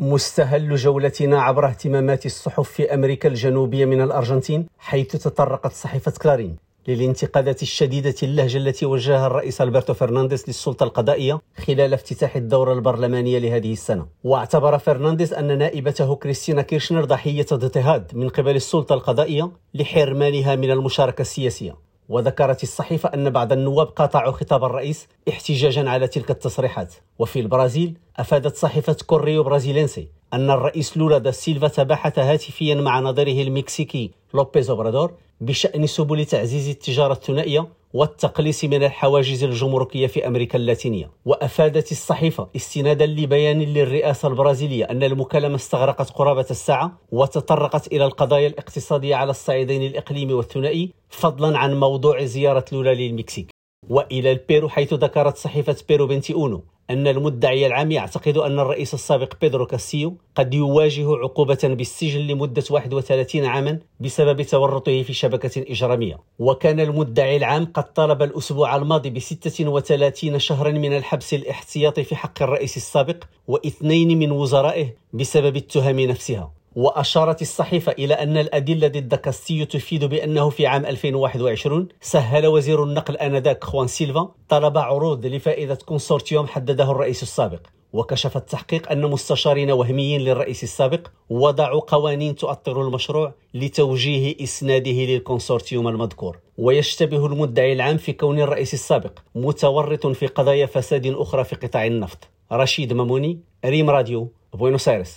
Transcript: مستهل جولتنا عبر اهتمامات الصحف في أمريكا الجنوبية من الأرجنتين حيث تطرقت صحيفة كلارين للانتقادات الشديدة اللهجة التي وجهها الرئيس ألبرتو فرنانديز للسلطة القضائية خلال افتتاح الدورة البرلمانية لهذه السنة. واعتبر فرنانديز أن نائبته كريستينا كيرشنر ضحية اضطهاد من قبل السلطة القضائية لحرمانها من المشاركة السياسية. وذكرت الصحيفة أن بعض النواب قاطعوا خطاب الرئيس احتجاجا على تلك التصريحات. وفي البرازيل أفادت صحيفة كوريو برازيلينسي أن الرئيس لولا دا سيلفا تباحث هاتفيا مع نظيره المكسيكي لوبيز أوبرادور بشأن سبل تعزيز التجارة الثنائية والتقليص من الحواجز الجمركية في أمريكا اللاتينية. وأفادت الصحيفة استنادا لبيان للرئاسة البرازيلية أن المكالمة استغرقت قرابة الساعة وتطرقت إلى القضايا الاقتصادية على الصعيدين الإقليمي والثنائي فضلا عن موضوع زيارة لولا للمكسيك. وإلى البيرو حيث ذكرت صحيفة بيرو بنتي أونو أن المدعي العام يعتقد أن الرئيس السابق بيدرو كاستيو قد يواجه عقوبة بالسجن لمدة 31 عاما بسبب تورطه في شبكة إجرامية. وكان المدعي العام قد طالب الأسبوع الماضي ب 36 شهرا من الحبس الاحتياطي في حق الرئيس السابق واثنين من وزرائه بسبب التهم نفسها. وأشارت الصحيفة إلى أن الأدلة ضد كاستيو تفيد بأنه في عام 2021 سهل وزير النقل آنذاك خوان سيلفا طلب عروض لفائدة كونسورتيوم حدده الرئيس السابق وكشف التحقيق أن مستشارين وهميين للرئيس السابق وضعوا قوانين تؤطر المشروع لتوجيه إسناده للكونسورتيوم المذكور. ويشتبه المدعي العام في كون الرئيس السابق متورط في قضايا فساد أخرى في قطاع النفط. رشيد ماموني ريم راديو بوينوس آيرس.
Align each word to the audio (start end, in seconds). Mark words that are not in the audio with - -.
مستهل 0.00 0.76
جولتنا 0.76 1.42
عبر 1.42 1.66
اهتمامات 1.66 2.26
الصحف 2.26 2.68
في 2.70 2.94
أمريكا 2.94 3.28
الجنوبية 3.28 3.84
من 3.84 4.00
الأرجنتين 4.00 4.66
حيث 4.78 5.16
تطرقت 5.16 5.72
صحيفة 5.72 6.12
كلارين 6.22 6.56
للانتقادات 6.88 7.62
الشديدة 7.62 8.14
اللهجة 8.22 8.56
التي 8.56 8.86
وجهها 8.86 9.26
الرئيس 9.26 9.60
ألبرتو 9.60 9.94
فرنانديز 9.94 10.44
للسلطة 10.48 10.84
القضائية 10.84 11.40
خلال 11.66 11.94
افتتاح 11.94 12.36
الدورة 12.36 12.72
البرلمانية 12.72 13.38
لهذه 13.38 13.72
السنة. 13.72 14.06
واعتبر 14.24 14.78
فرنانديز 14.78 15.34
أن 15.34 15.58
نائبته 15.58 16.16
كريستينا 16.16 16.62
كيرشنر 16.62 17.04
ضحية 17.04 17.46
اضطهاد 17.52 18.10
من 18.14 18.28
قبل 18.28 18.56
السلطة 18.56 18.94
القضائية 18.94 19.50
لحرمانها 19.74 20.56
من 20.56 20.70
المشاركة 20.70 21.22
السياسية. 21.22 21.87
وذكرت 22.08 22.62
الصحيفة 22.62 23.08
أن 23.14 23.30
بعض 23.30 23.52
النواب 23.52 23.86
قاطعوا 23.86 24.32
خطاب 24.32 24.64
الرئيس 24.64 25.08
احتجاجا 25.28 25.90
على 25.90 26.08
تلك 26.08 26.30
التصريحات. 26.30 26.94
وفي 27.18 27.40
البرازيل 27.40 27.98
أفادت 28.16 28.56
صحيفة 28.56 28.96
كوريو 29.06 29.42
برازيلينسي 29.42 30.08
أن 30.32 30.50
الرئيس 30.50 30.96
لولا 30.96 31.18
دا 31.18 31.30
سيلفا 31.30 31.68
تباحث 31.68 32.18
هاتفيا 32.18 32.74
مع 32.74 33.00
نظيره 33.00 33.42
المكسيكي 33.42 34.10
لوبيز 34.34 34.70
أوبرادور 34.70 35.12
بشأن 35.40 35.86
سبل 35.86 36.24
تعزيز 36.24 36.68
التجارة 36.68 37.12
الثنائية 37.12 37.68
والتقليص 37.94 38.64
من 38.64 38.84
الحواجز 38.84 39.44
الجمركية 39.44 40.06
في 40.06 40.26
أمريكا 40.26 40.58
اللاتينية. 40.58 41.10
وأفادت 41.24 41.92
الصحيفة 41.92 42.48
استنادا 42.56 43.06
لبيان 43.06 43.62
للرئاسة 43.62 44.28
البرازيلية 44.28 44.84
أن 44.84 45.02
المكالمة 45.02 45.54
استغرقت 45.54 46.10
قرابة 46.10 46.46
الساعة 46.50 46.98
وتطرقت 47.12 47.86
إلى 47.86 48.04
القضايا 48.04 48.46
الاقتصادية 48.46 49.16
على 49.16 49.30
الصعيدين 49.30 49.82
الإقليمي 49.82 50.32
والثنائي 50.32 50.92
فضلا 51.08 51.58
عن 51.58 51.80
موضوع 51.80 52.24
زيارة 52.24 52.64
لولا 52.72 52.94
للمكسيك. 52.94 53.57
وإلى 53.88 54.32
البيرو 54.32 54.68
حيث 54.68 54.94
ذكرت 54.94 55.36
صحيفة 55.36 55.76
بيرو 55.88 56.06
بنتي 56.06 56.34
أونو 56.34 56.62
أن 56.90 57.06
المدعي 57.06 57.66
العام 57.66 57.92
يعتقد 57.92 58.36
أن 58.36 58.58
الرئيس 58.60 58.94
السابق 58.94 59.34
بيدرو 59.40 59.66
كاستيو 59.66 60.16
قد 60.34 60.54
يواجه 60.54 61.16
عقوبة 61.16 61.58
بالسجن 61.62 62.20
لمدة 62.20 62.64
31 62.70 63.44
عاما 63.44 63.78
بسبب 64.00 64.42
تورطه 64.42 65.02
في 65.02 65.12
شبكة 65.12 65.64
إجرامية. 65.70 66.18
وكان 66.38 66.80
المدعي 66.80 67.36
العام 67.36 67.64
قد 67.64 67.92
طالب 67.92 68.22
الأسبوع 68.22 68.76
الماضي 68.76 69.10
ب 69.10 69.18
36 69.18 70.38
شهرا 70.38 70.70
من 70.70 70.96
الحبس 70.96 71.34
الاحتياطي 71.34 72.04
في 72.04 72.16
حق 72.16 72.42
الرئيس 72.42 72.76
السابق 72.76 73.24
واثنين 73.48 74.18
من 74.18 74.32
وزرائه 74.32 74.94
بسبب 75.12 75.56
التهم 75.56 76.00
نفسها. 76.00 76.57
وأشارت 76.78 77.42
الصحيفة 77.42 77.92
إلى 77.92 78.14
أن 78.14 78.36
الأدلة 78.36 78.88
ضد 78.88 79.14
كاستيو 79.14 79.66
تفيد 79.66 80.04
بأنه 80.04 80.50
في 80.50 80.66
عام 80.66 80.86
2021 80.86 81.88
سهل 82.00 82.46
وزير 82.46 82.84
النقل 82.84 83.16
آنذاك 83.16 83.64
خوان 83.64 83.86
سيلفا 83.86 84.28
طلب 84.48 84.78
عروض 84.78 85.26
لفائدة 85.26 85.78
كونسورتيوم 85.86 86.46
حدده 86.46 86.90
الرئيس 86.90 87.22
السابق 87.22 87.60
وكشف 87.92 88.36
التحقيق 88.36 88.92
أن 88.92 89.10
مستشارين 89.10 89.70
وهميين 89.70 90.20
للرئيس 90.20 90.62
السابق 90.62 91.06
وضعوا 91.30 91.80
قوانين 91.80 92.34
تؤطر 92.34 92.82
المشروع 92.82 93.34
لتوجيه 93.54 94.36
إسناده 94.42 94.90
للكونسورتيوم 94.90 95.88
المذكور. 95.88 96.38
ويشتبه 96.58 97.26
المدعي 97.26 97.72
العام 97.72 97.96
في 97.96 98.12
كون 98.12 98.40
الرئيس 98.40 98.74
السابق 98.74 99.18
متورط 99.34 100.06
في 100.06 100.26
قضايا 100.26 100.66
فساد 100.66 101.06
أخرى 101.06 101.44
في 101.44 101.56
قطاع 101.56 101.86
النفط. 101.86 102.28
رشيد 102.52 102.92
ماموني 102.92 103.38
ريم 103.64 103.90
راديو 103.90 104.28
بوينوس 104.54 104.88
آيرس. 104.88 105.16